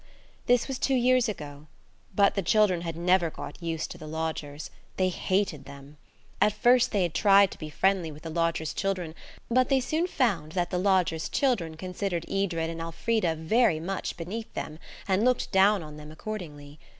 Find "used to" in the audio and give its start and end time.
3.61-3.99